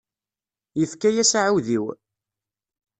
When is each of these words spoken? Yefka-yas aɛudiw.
Yefka-yas 0.79 1.33
aɛudiw. 1.39 1.85